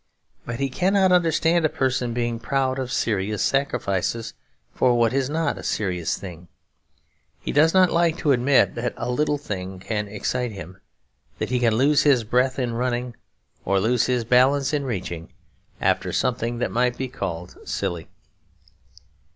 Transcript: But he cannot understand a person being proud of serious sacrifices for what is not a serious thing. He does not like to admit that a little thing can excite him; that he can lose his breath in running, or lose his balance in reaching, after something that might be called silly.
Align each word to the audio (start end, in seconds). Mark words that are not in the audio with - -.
But 0.47 0.59
he 0.59 0.67
cannot 0.71 1.11
understand 1.11 1.63
a 1.63 1.69
person 1.69 2.11
being 2.11 2.39
proud 2.39 2.79
of 2.79 2.91
serious 2.91 3.43
sacrifices 3.43 4.33
for 4.73 4.97
what 4.97 5.13
is 5.13 5.29
not 5.29 5.59
a 5.59 5.63
serious 5.63 6.17
thing. 6.17 6.47
He 7.39 7.51
does 7.51 7.75
not 7.75 7.91
like 7.91 8.17
to 8.17 8.31
admit 8.31 8.73
that 8.73 8.95
a 8.97 9.11
little 9.11 9.37
thing 9.37 9.77
can 9.79 10.07
excite 10.07 10.53
him; 10.53 10.79
that 11.37 11.51
he 11.51 11.59
can 11.59 11.75
lose 11.75 12.01
his 12.01 12.23
breath 12.23 12.57
in 12.57 12.73
running, 12.73 13.15
or 13.63 13.79
lose 13.79 14.07
his 14.07 14.25
balance 14.25 14.73
in 14.73 14.85
reaching, 14.85 15.33
after 15.79 16.11
something 16.11 16.57
that 16.57 16.71
might 16.71 16.97
be 16.97 17.07
called 17.07 17.55
silly. 17.63 18.07